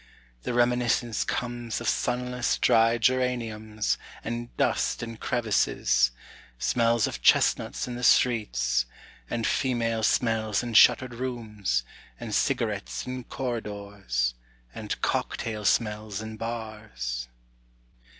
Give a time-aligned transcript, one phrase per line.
[0.41, 6.09] The reminiscence comes Of sunless dry geraniums And dust in crevices,
[6.57, 8.87] Smells of chestnuts in the streets,
[9.29, 11.83] And female smells in shuttered rooms,
[12.19, 14.33] And cigarettes in corridors
[14.73, 17.27] And cocktail smells in bars.